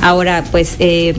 [0.00, 0.76] Ahora, pues...
[0.78, 1.14] Eh,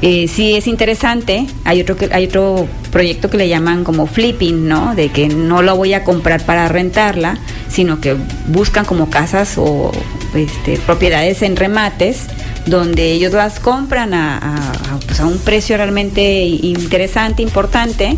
[0.00, 1.46] eh, sí es interesante.
[1.64, 4.94] Hay otro que, hay otro proyecto que le llaman como flipping, ¿no?
[4.94, 9.90] De que no lo voy a comprar para rentarla, sino que buscan como casas o
[10.34, 12.26] este, propiedades en remates
[12.66, 18.16] donde ellos las compran a, pues, un precio realmente interesante, importante,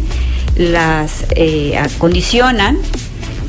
[0.56, 2.78] las eh, acondicionan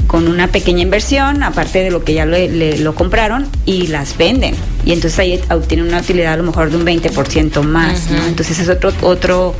[0.07, 4.55] con una pequeña inversión, aparte de lo que ya lo compraron, y las venden.
[4.85, 8.09] Y entonces ahí obtienen una utilidad a lo mejor de un 20% más.
[8.27, 9.53] Entonces es otro, otro,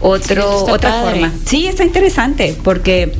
[0.00, 1.32] otro, otra forma.
[1.44, 3.12] Sí, está interesante, porque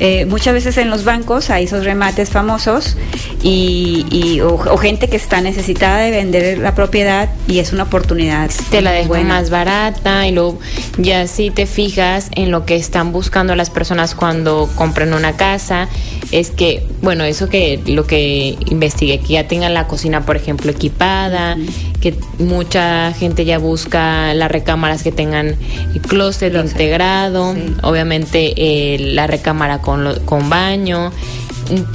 [0.00, 2.96] eh, muchas veces en los bancos hay esos remates famosos
[3.42, 8.50] y, o, gente que está necesitada de vender la propiedad y es una oportunidad.
[8.70, 10.58] Te la dejo más barata y luego
[10.98, 15.88] ya si te fijas en lo que están buscando las personas cuando compran una casa,
[16.32, 20.70] es que, bueno, eso que lo que investigué, que ya tengan la cocina, por ejemplo,
[20.70, 21.56] equipada,
[22.04, 25.56] que mucha gente ya busca las recámaras que tengan
[25.94, 31.12] el closet integrado, obviamente eh, la recámara con, con baño,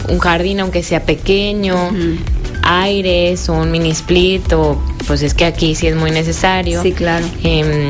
[0.07, 1.75] un, jardín aunque sea pequeño,
[2.63, 6.81] aires o un mini split, o pues es que aquí sí es muy necesario.
[6.81, 7.27] Sí, claro.
[7.43, 7.89] Em,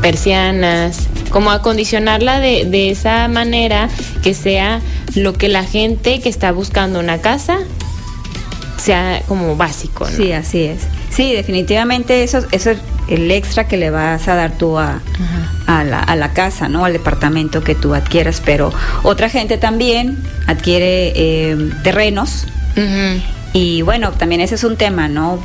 [0.00, 3.90] persianas, como acondicionarla de, de esa manera
[4.22, 4.80] que sea
[5.14, 7.58] lo que la gente que está buscando una casa
[8.78, 10.06] sea como básico.
[10.06, 10.93] Sí, así es.
[11.14, 15.00] Sí, definitivamente eso, eso es el extra que le vas a dar tú a,
[15.66, 16.84] a, la, a la, casa, ¿no?
[16.84, 18.42] Al departamento que tú adquieras.
[18.44, 18.72] Pero
[19.04, 22.46] otra gente también adquiere eh, terrenos.
[23.52, 25.38] Y bueno, también ese es un tema, ¿no?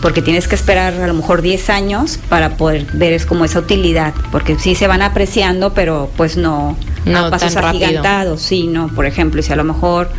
[0.00, 3.60] Porque tienes que esperar a lo mejor 10 años para poder ver es como esa
[3.60, 8.88] utilidad, porque sí se van apreciando, pero pues no, no a pasos agigantados, sí, ¿no?
[8.88, 10.10] Por ejemplo, si a lo mejor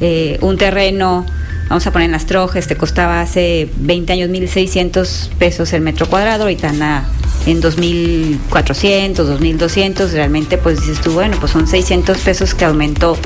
[0.00, 1.26] eh, un terreno
[1.68, 6.06] vamos a poner en las trojes, te costaba hace 20 años 1.600 pesos el metro
[6.08, 7.04] cuadrado, ahorita anda
[7.46, 13.16] en 2.400, 2.200, realmente pues dices tú, bueno, pues son 600 pesos que aumentó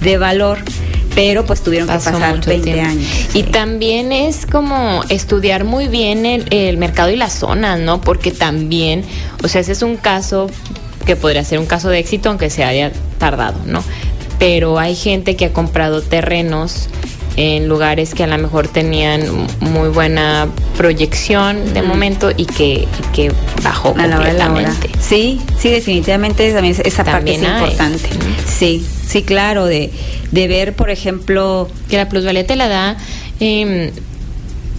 [0.00, 0.58] de valor
[1.14, 3.04] pero pues tuvieron que pasar 20 años.
[3.34, 8.00] Y también es como estudiar muy bien el, el, mercado y la zona, ¿no?
[8.00, 9.04] Porque también,
[9.42, 10.48] o sea, ese es un caso
[11.04, 13.82] que podría ser un caso de éxito aunque se haya tardado, ¿no?
[14.38, 16.88] Pero hay gente que ha comprado terrenos
[17.36, 19.22] en lugares que a lo mejor tenían
[19.60, 24.90] muy buena proyección de momento y que, que bajó a completamente.
[25.00, 28.08] Sí, sí, definitivamente también esa parte es importante.
[28.46, 29.90] Sí, sí, claro, de,
[30.30, 31.68] de ver, por ejemplo...
[31.88, 32.96] Que la plusvalía te la da...
[33.40, 33.92] Eh,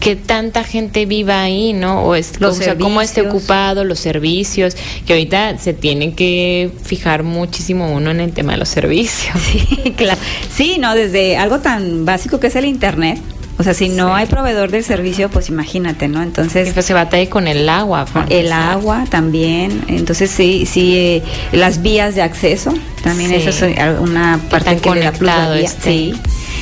[0.02, 2.04] que tanta gente viva ahí, ¿no?
[2.04, 7.22] O, es, o sea, cómo esté ocupado, los servicios, que ahorita se tiene que fijar
[7.22, 9.38] muchísimo uno en el tema de los servicios.
[9.52, 10.20] Sí, claro.
[10.54, 10.96] Sí, ¿no?
[10.96, 13.20] Desde algo tan básico que es el Internet.
[13.58, 16.24] O sea, si no hay proveedor del servicio, pues imagínate, ¿no?
[16.24, 16.74] Entonces...
[16.74, 18.08] pues se batalla con el agua.
[18.30, 19.84] El agua también.
[19.88, 25.12] Entonces, sí, sí, eh, las vías de acceso, también eso es una parte que le
[25.12, 25.92] da este.
[25.92, 26.14] Sí.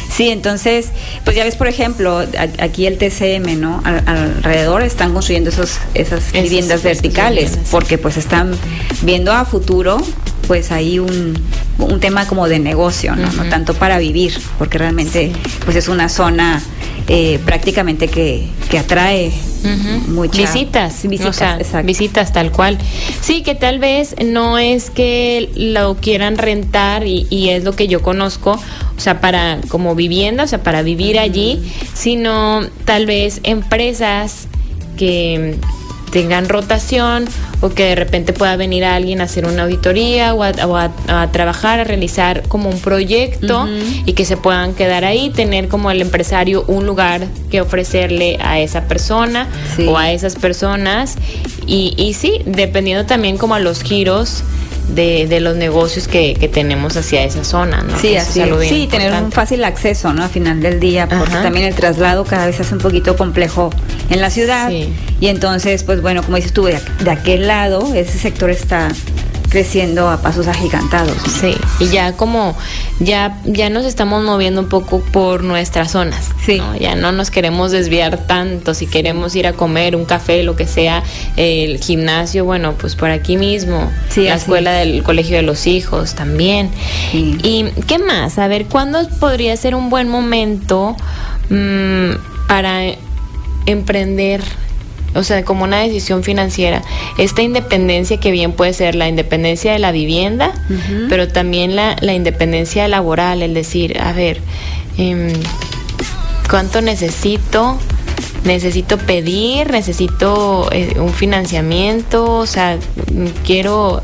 [0.09, 0.89] Sí, entonces,
[1.23, 2.25] pues ya ves, por ejemplo,
[2.59, 3.81] aquí el TCM, ¿no?
[3.83, 8.51] alrededor están construyendo esos, esas viviendas verticales, porque pues están
[9.03, 9.97] viendo a futuro,
[10.47, 11.37] pues hay un,
[11.77, 13.31] un tema como de negocio, ¿no?
[13.31, 15.31] no tanto para vivir, porque realmente
[15.63, 16.61] pues es una zona
[17.07, 19.31] eh, prácticamente que, que atrae
[20.07, 22.77] muchas visitas, visitas, visitas tal cual.
[23.21, 27.87] Sí, que tal vez no es que lo quieran rentar y, y, es lo que
[27.87, 33.39] yo conozco, o sea, para como vivienda, o sea, para vivir allí, sino tal vez
[33.43, 34.47] empresas
[34.97, 35.57] que
[36.11, 37.25] tengan rotación
[37.61, 41.83] o que de repente pueda venir alguien a hacer una auditoría o a, trabajar, a
[41.83, 43.67] realizar como un proyecto
[44.05, 48.59] y que se puedan quedar ahí, tener como el empresario un lugar que ofrecerle a
[48.59, 49.47] esa persona
[49.87, 51.15] o a esas personas.
[51.65, 54.43] Y, y sí, dependiendo también como a los giros
[54.95, 57.97] de, de los negocios que, que, tenemos hacia esa zona, ¿no?
[57.99, 60.23] Sí, así Sí, tener un fácil acceso, ¿no?
[60.23, 63.69] A final del día, porque también el traslado cada vez es un poquito complejo
[64.09, 64.71] en la ciudad.
[64.71, 68.89] Y entonces, pues bueno, como dices tú, de, de aquel lado, ese sector está
[69.49, 71.17] creciendo a pasos agigantados.
[71.41, 72.55] Sí, y ya como
[72.99, 76.29] ya ya nos estamos moviendo un poco por nuestras zonas.
[76.45, 76.61] Sí.
[76.79, 80.67] Ya no nos queremos desviar tanto, si queremos ir a comer un café, lo que
[80.67, 81.03] sea,
[81.35, 86.15] el gimnasio, bueno, pues por aquí mismo, sí, la escuela del colegio de los hijos
[86.15, 86.69] también.
[87.13, 88.37] ¿Y qué más?
[88.37, 90.95] A ver, ¿cuándo podría ser un buen momento
[91.49, 92.11] mmm,
[92.47, 92.81] para
[93.65, 94.41] emprender
[95.15, 96.81] o sea, como una decisión financiera,
[97.17, 100.53] esta independencia que bien puede ser la independencia de la vivienda,
[101.09, 104.41] pero también la, la, independencia laboral, el decir, a ver,
[104.97, 105.33] eh,
[106.49, 107.79] ¿cuánto necesito?
[108.43, 112.77] Necesito pedir, necesito eh, un financiamiento, o sea,
[113.45, 114.01] quiero,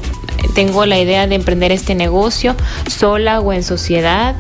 [0.56, 2.56] tengo la idea de emprender este negocio
[2.90, 4.36] sola o en sociedad.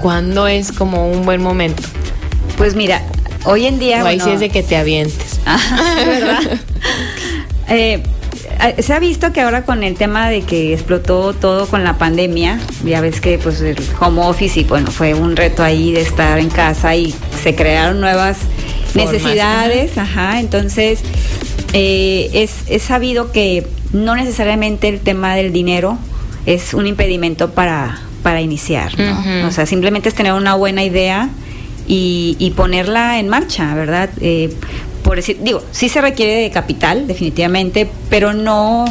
[0.00, 1.82] ¿Cuándo es como un buen momento?
[2.56, 3.02] Pues mira,
[3.44, 4.02] hoy en día...
[4.02, 5.40] O ahí sí es de que te avientes.
[6.06, 6.60] ¿verdad?
[7.68, 8.02] Eh,
[8.82, 12.60] se ha visto que ahora con el tema de que explotó todo con la pandemia,
[12.84, 16.38] ya ves que pues el home office y bueno, fue un reto ahí de estar
[16.38, 18.38] en casa y se crearon nuevas
[18.94, 21.00] necesidades, ajá, entonces
[21.72, 25.96] eh, es, es, sabido que no necesariamente el tema del dinero
[26.44, 29.46] es un impedimento para, para iniciar, ¿no?
[29.46, 31.30] O sea, simplemente es tener una buena idea
[31.90, 34.10] y, y ponerla en marcha, ¿verdad?
[34.20, 34.54] Eh,
[35.02, 38.84] por decir, digo, sí se requiere de capital, definitivamente, pero no,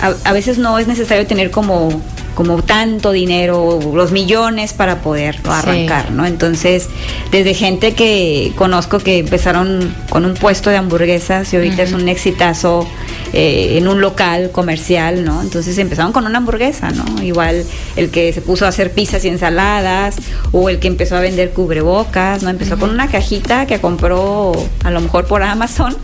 [0.00, 1.90] a, veces no es necesario tener como
[2.38, 6.24] como tanto dinero, los millones para poder arrancar, ¿no?
[6.24, 6.88] Entonces,
[7.32, 12.08] desde gente que conozco que empezaron con un puesto de hamburguesas y ahorita es un
[12.08, 12.86] exitazo
[13.32, 15.42] eh, en un local comercial, ¿no?
[15.42, 17.20] Entonces empezaron con una hamburguesa, ¿no?
[17.24, 17.64] Igual
[17.96, 20.14] el que se puso a hacer pizzas y ensaladas
[20.52, 22.50] o el que empezó a vender cubrebocas, ¿no?
[22.50, 24.52] Empezó con una cajita que compró
[24.84, 25.96] a lo mejor por Amazon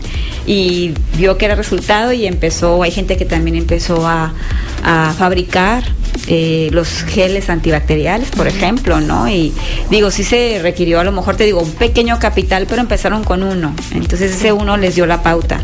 [0.45, 4.33] y vio que era resultado y empezó, hay gente que también empezó a,
[4.83, 5.85] a fabricar
[6.27, 9.29] eh, los geles antibacteriales, por ejemplo, ¿no?
[9.29, 9.53] Y
[9.89, 13.43] digo, sí se requirió a lo mejor, te digo, un pequeño capital, pero empezaron con
[13.43, 13.75] uno.
[13.91, 15.61] Entonces ese uno les dio la pauta.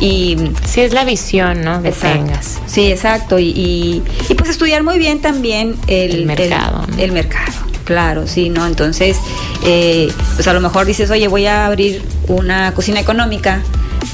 [0.00, 0.36] Y
[0.66, 1.82] sí es la visión, ¿no?
[1.82, 2.58] Que tengas.
[2.66, 3.38] Sí, exacto.
[3.38, 6.86] Y, y, pues estudiar muy bien también el, mercado.
[6.98, 7.52] El, mercado.
[7.84, 8.66] Claro, sí, ¿no?
[8.66, 9.16] Entonces,
[9.64, 13.62] eh, pues a lo mejor dices, oye, voy a abrir una cocina económica,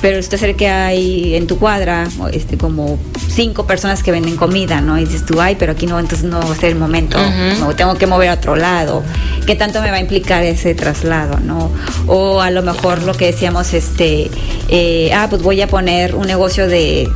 [0.01, 2.98] pero usted sabe que hay en tu cuadra este, como
[3.29, 4.98] cinco personas que venden comida, ¿no?
[4.98, 7.18] Y dices tú, ay, pero aquí no, entonces no va a ser el momento,
[7.61, 9.03] no, tengo que mover a otro lado.
[9.46, 11.70] ¿Qué tanto me va a implicar ese traslado, no?
[12.07, 14.31] O a lo mejor lo que decíamos, este,
[14.68, 17.09] eh, ah, pues voy a poner un negocio de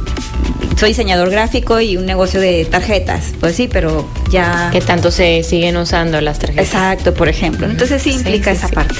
[0.76, 3.32] soy diseñador gráfico y un negocio de tarjetas.
[3.40, 4.68] Pues sí, pero ya.
[4.72, 6.66] ¿Qué tanto se siguen usando las tarjetas?
[6.66, 7.66] Exacto, por ejemplo.
[7.66, 8.96] Entonces sí implica esa parte.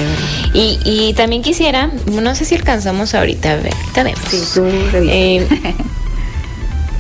[0.55, 3.73] Y, y, también quisiera, no sé si alcanzamos ahorita a ver,
[4.29, 5.47] Sí, tú eh,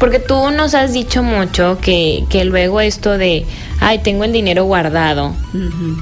[0.02, 3.46] Porque tú nos has dicho mucho que, que luego esto de,
[3.78, 5.32] ay, tengo el dinero guardado,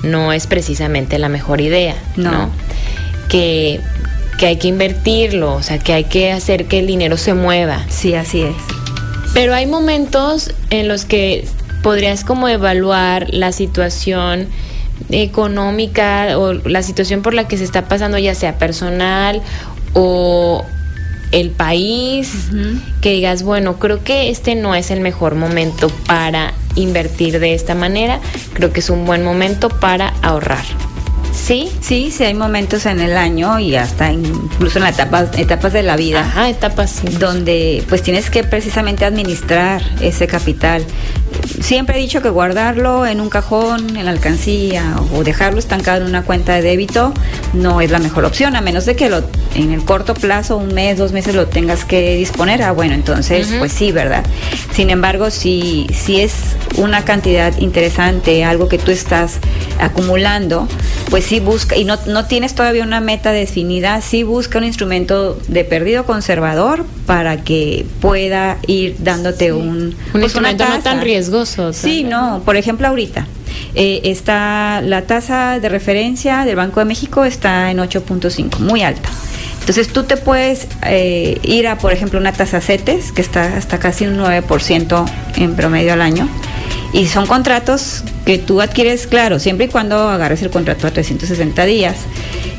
[0.03, 2.49] no es precisamente la mejor idea, ¿no?
[3.29, 3.79] Que,
[4.41, 7.85] que hay que invertirlo, o sea, que hay que hacer que el dinero se mueva.
[7.91, 8.55] Sí, así es.
[9.35, 11.47] Pero hay momentos en los que
[11.83, 14.49] podrías como evaluar la situación
[15.11, 19.43] económica o la situación por la que se está pasando, ya sea personal
[19.93, 20.65] o
[21.33, 22.33] el país,
[23.03, 27.75] que digas, bueno, creo que este no es el mejor momento para invertir de esta
[27.75, 28.21] manera,
[28.55, 30.65] creo que es un buen momento para ahorrar.
[31.51, 31.69] ¿Sí?
[31.81, 35.83] Sí, sí hay momentos en el año y hasta incluso en las etapas, etapas de
[35.83, 36.21] la vida.
[36.21, 37.03] Ajá, etapas.
[37.19, 40.85] Donde pues tienes que precisamente administrar ese capital.
[41.61, 46.07] Siempre he dicho que guardarlo en un cajón, en la alcancía o dejarlo estancado en
[46.07, 47.13] una cuenta de débito
[47.53, 49.25] no es la mejor opción, a menos de que lo
[49.57, 52.63] en el corto plazo, un mes, dos meses lo tengas que disponer.
[52.63, 54.25] Ah, bueno, entonces pues sí, ¿verdad?
[54.73, 56.33] Sin embargo, si, si es
[56.77, 59.41] una cantidad interesante, algo que tú estás
[59.81, 60.69] acumulando,
[61.09, 65.39] pues sí busca, y no, no tienes todavía una meta definida, sí busca un instrumento
[65.49, 69.71] de perdido conservador para que pueda ir dándote un...
[69.71, 71.73] Un pues, instrumento no tan riesgoso.
[71.73, 73.27] Sí, no, por ejemplo ahorita.
[73.75, 79.09] Eh, está la tasa de referencia del Banco de México está en 8.5, muy alta.
[79.61, 83.79] Entonces tú te puedes eh, ir a, por ejemplo, una tasa CETES, que está hasta
[83.79, 85.05] casi un 9%
[85.37, 86.29] en promedio al año.
[86.93, 91.65] Y son contratos que tú adquieres, claro, siempre y cuando agarres el contrato a 360
[91.65, 91.99] días,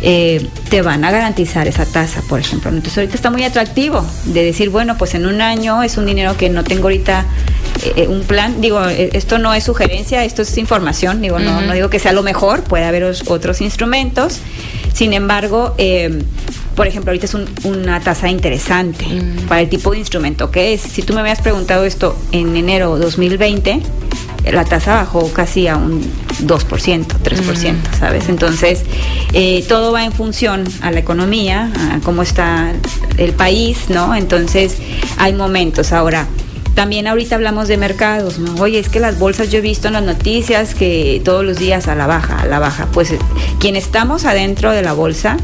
[0.01, 2.69] eh, te van a garantizar esa tasa, por ejemplo.
[2.69, 6.37] Entonces ahorita está muy atractivo de decir, bueno, pues en un año es un dinero
[6.37, 7.25] que no tengo ahorita
[7.97, 8.61] eh, un plan.
[8.61, 11.21] Digo, esto no es sugerencia, esto es información.
[11.21, 14.39] Digo, no, no digo que sea lo mejor, puede haber otros instrumentos.
[14.93, 16.23] Sin embargo, eh,
[16.81, 19.45] por ejemplo, ahorita es una tasa interesante mm.
[19.47, 20.81] para el tipo de instrumento que es.
[20.81, 23.83] Si tú me habías preguntado esto en enero 2020,
[24.51, 27.99] la tasa bajó casi a un 2%, 3%, mm.
[27.99, 28.29] ¿sabes?
[28.29, 28.81] Entonces,
[29.31, 32.73] eh, todo va en función a la economía, a cómo está
[33.19, 34.15] el país, ¿no?
[34.15, 34.77] Entonces,
[35.19, 35.93] hay momentos.
[35.93, 36.25] Ahora,
[36.73, 38.55] también ahorita hablamos de mercados, ¿no?
[38.59, 41.87] Oye, es que las bolsas yo he visto en las noticias que todos los días
[41.87, 42.87] a la baja, a la baja.
[42.91, 43.13] Pues
[43.59, 45.37] quien estamos adentro de la bolsa,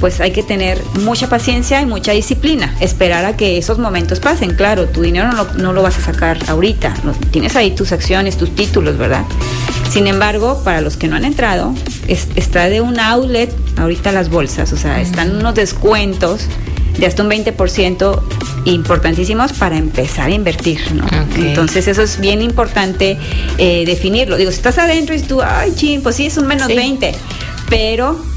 [0.00, 4.54] pues hay que tener mucha paciencia y mucha disciplina, esperar a que esos momentos pasen.
[4.54, 6.94] Claro, tu dinero no lo, vas a sacar ahorita,
[7.30, 9.24] tienes ahí tus acciones, tus títulos, ¿verdad?
[9.90, 11.74] Sin embargo, para los que no han entrado,
[12.08, 16.48] está de un outlet ahorita las bolsas, o sea, están unos descuentos
[16.98, 18.20] de hasta un 20%
[18.66, 21.06] importantísimos para empezar a invertir, ¿no?
[21.36, 23.18] Entonces eso es bien importante
[23.58, 24.36] eh, definirlo.
[24.36, 27.12] Digo, si estás adentro y tú, ay, ching, pues sí, es un menos 20,
[27.68, 28.33] pero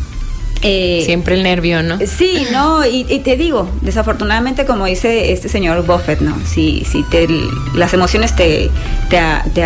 [0.61, 1.99] eh, Siempre el nervio, ¿no?
[2.05, 6.37] Sí, no, y, te digo, desafortunadamente, como dice este señor Buffett, ¿no?
[6.45, 7.27] Si, si te,
[7.75, 8.69] las emociones te,
[9.09, 9.19] te,
[9.53, 9.63] te,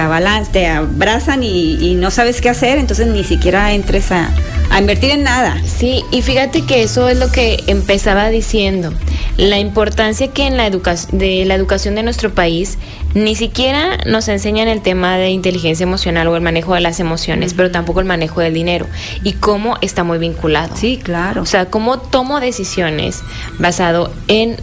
[0.52, 4.32] te abrazan y, no sabes qué hacer, entonces ni siquiera entres a,
[4.70, 5.62] a invertir en nada.
[5.66, 8.94] Sí, y fíjate que eso es lo que empezaba diciendo,
[9.42, 12.78] la importancia que en la educación de la educación de nuestro país
[13.16, 17.56] ni siquiera nos enseñan el tema de inteligencia emocional o el manejo de las emociones,
[17.56, 18.86] pero tampoco el manejo del dinero
[19.24, 20.76] y cómo está muy vinculado.
[20.76, 21.42] Sí, claro.
[21.42, 23.24] O sea, cómo tomo decisiones
[23.58, 24.58] basado en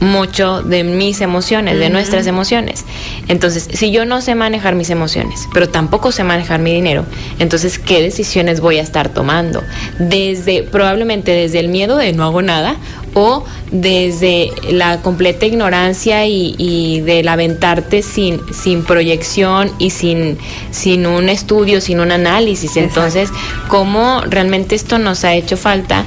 [0.00, 2.84] mucho de mis emociones, de nuestras emociones.
[3.28, 7.04] Entonces, si yo no sé manejar mis emociones, pero tampoco sé manejar mi dinero,
[7.38, 9.62] entonces, ¿qué decisiones voy a estar tomando?
[9.98, 12.76] Desde, probablemente desde el miedo de no hago nada
[13.14, 20.38] o desde la completa ignorancia y, y del aventarte sin, sin proyección y sin,
[20.70, 22.76] sin un estudio, sin un análisis.
[22.76, 23.30] Entonces,
[23.68, 26.04] ¿cómo realmente esto nos ha hecho falta?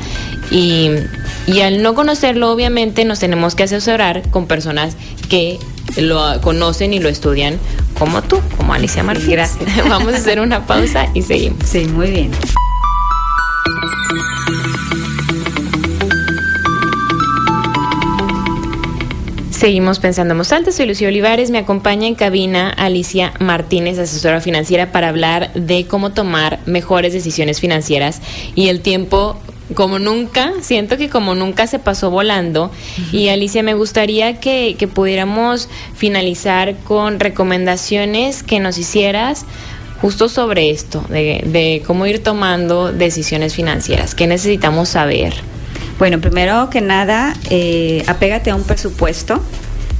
[0.51, 0.89] Y,
[1.47, 4.95] y al no conocerlo, obviamente, nos tenemos que asesorar con personas
[5.29, 5.59] que
[5.97, 7.59] lo conocen y lo estudian
[7.97, 9.57] como tú, como Alicia Martínez.
[9.57, 9.87] Gracias.
[9.89, 11.59] Vamos a hacer una pausa y seguimos.
[11.65, 12.31] Sí, muy bien.
[19.61, 20.71] Seguimos pensando en alta.
[20.71, 21.51] Soy Lucía Olivares.
[21.51, 27.59] Me acompaña en cabina Alicia Martínez, asesora financiera, para hablar de cómo tomar mejores decisiones
[27.59, 28.23] financieras.
[28.55, 29.37] Y el tiempo
[29.75, 32.71] como nunca, siento que como nunca se pasó volando.
[33.11, 39.45] Y Alicia, me gustaría que, que, pudiéramos finalizar con recomendaciones que nos hicieras
[40.01, 44.15] justo sobre esto, de, de cómo ir tomando decisiones financieras.
[44.15, 45.33] ¿Qué necesitamos saber?
[45.99, 49.39] Bueno, primero que nada, eh, apégate a un presupuesto,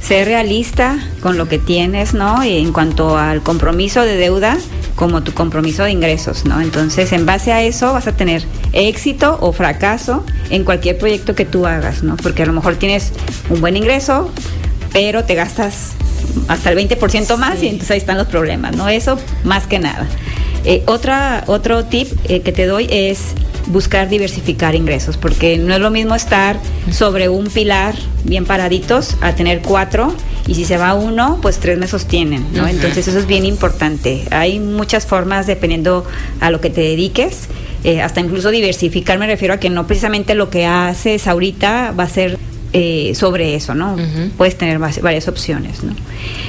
[0.02, 2.44] sé realista con lo que tienes, ¿no?
[2.44, 4.58] Y en cuanto al compromiso de deuda,
[4.96, 6.60] como tu compromiso de ingresos, ¿no?
[6.60, 11.44] Entonces, en base a eso vas a tener éxito o fracaso en cualquier proyecto que
[11.44, 12.16] tú hagas, ¿no?
[12.16, 13.12] Porque a lo mejor tienes
[13.48, 14.30] un buen ingreso,
[14.92, 15.92] pero te gastas
[16.48, 18.88] hasta el 20% más y entonces ahí están los problemas, ¿no?
[18.88, 20.06] Eso más que nada.
[20.64, 23.34] Eh, otra, otro tip eh, que te doy es
[23.66, 26.58] buscar diversificar ingresos, porque no es lo mismo estar
[26.90, 27.94] sobre un pilar
[28.24, 30.14] bien paraditos a tener cuatro
[30.46, 32.66] y si se va uno, pues tres me sostienen, ¿no?
[32.66, 34.24] Entonces eso es bien importante.
[34.30, 36.04] Hay muchas formas dependiendo
[36.40, 37.48] a lo que te dediques,
[37.84, 42.04] eh, hasta incluso diversificar me refiero a que no precisamente lo que haces ahorita va
[42.04, 42.38] a ser
[42.72, 43.96] eh, sobre eso, ¿no?
[44.36, 45.94] Puedes tener varias opciones, ¿no?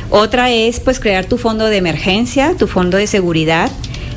[0.09, 3.69] Otra es pues crear tu fondo de emergencia, tu fondo de seguridad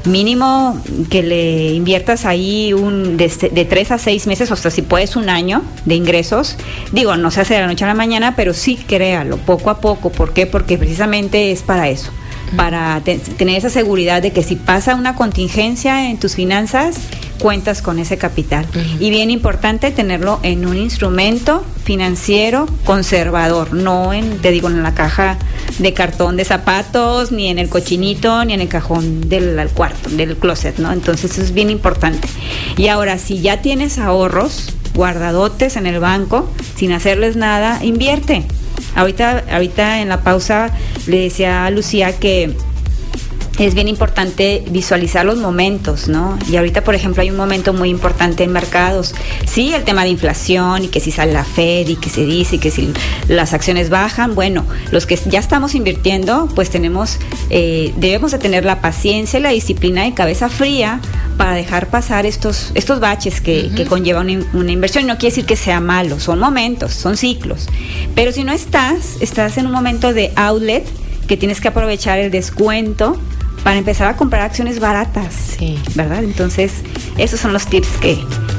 [0.06, 0.80] mínimo
[1.10, 5.16] que le inviertas ahí un de, de, tres a seis meses, o hasta si puedes
[5.16, 6.56] un año de ingresos.
[6.92, 9.80] Digo, no se hace de la noche a la mañana, pero sí créalo, poco a
[9.80, 10.10] poco.
[10.10, 10.46] ¿Por qué?
[10.46, 12.10] Porque precisamente es para eso,
[12.56, 16.96] para tener esa seguridad de que si pasa una contingencia en tus finanzas,
[17.38, 18.66] cuentas con ese capital.
[19.00, 24.94] Y bien importante tenerlo en un instrumento financiero conservador, no en, te digo, en la
[24.94, 25.38] caja
[25.78, 30.36] de cartón de zapatos, ni en el cochinito, ni en el cajón del cuarto, del
[30.36, 30.92] closet, ¿no?
[30.92, 32.28] Entonces eso es bien importante.
[32.76, 38.44] Y ahora, si ya tienes ahorros guardadotes en el banco, sin hacerles nada, invierte.
[38.94, 40.70] Ahorita, ahorita en la pausa
[41.06, 42.56] le decía a Lucía que
[43.58, 46.38] es bien importante visualizar los momentos, ¿no?
[46.50, 49.14] Y ahorita, por ejemplo, hay un momento muy importante en mercados.
[49.46, 52.58] Sí, el tema de inflación y que si sale la Fed y que se dice
[52.58, 52.92] que si
[53.28, 57.18] las acciones bajan, bueno, los que ya estamos invirtiendo, pues tenemos,
[57.50, 61.00] eh, debemos de tener la paciencia y la disciplina y cabeza fría
[61.38, 65.06] para dejar pasar estos, estos baches que, que conlleva una, una inversión.
[65.06, 67.68] No quiere decir que sea malo, son momentos, son ciclos.
[68.14, 70.84] Pero si no estás, estás en un momento de outlet
[71.26, 73.20] que tienes que aprovechar el descuento
[73.66, 75.34] para empezar a comprar acciones baratas.
[75.58, 75.76] Sí.
[75.96, 76.22] ¿Verdad?
[76.22, 76.84] Entonces,
[77.18, 78.16] esos son los tips que,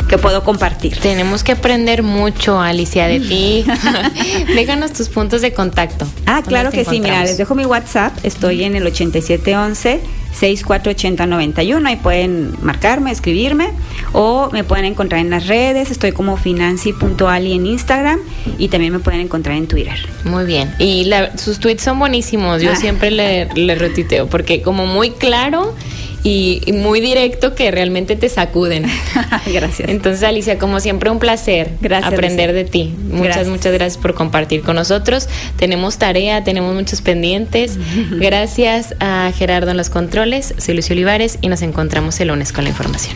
[0.08, 0.98] que puedo compartir.
[0.98, 3.66] Tenemos que aprender mucho, Alicia, de ti.
[4.56, 6.08] Déjanos tus puntos de contacto.
[6.26, 7.00] Ah, claro que sí.
[7.00, 8.14] Mira, les dejo mi WhatsApp.
[8.24, 10.02] Estoy en el 8711
[10.38, 11.88] 648091.
[11.88, 13.72] Ahí pueden marcarme, escribirme
[14.14, 15.92] o me pueden encontrar en las redes.
[15.92, 18.20] Estoy como financi.ali en Instagram
[18.58, 19.98] y también me pueden encontrar en Twitter.
[20.24, 20.74] Muy bien.
[20.80, 22.62] Y sus tweets son buenísimos.
[22.62, 22.76] Yo ah.
[22.76, 25.76] siempre le, le retiteo porque como muy claro
[26.24, 28.86] y, muy directo que realmente te sacuden.
[29.46, 29.90] gracias.
[29.90, 31.72] Entonces, Alicia, como siempre, un placer
[32.04, 32.96] aprender de ti.
[33.10, 35.28] Muchas, muchas gracias por compartir con nosotros.
[35.58, 37.78] Tenemos tarea, tenemos muchos pendientes.
[38.12, 40.54] Gracias a Gerardo en los controles.
[40.58, 43.16] Soy Lucio Olivares y nos encontramos el lunes con la información.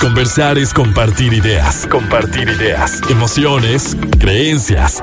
[0.00, 5.02] Conversar es compartir ideas, compartir ideas, emociones, creencias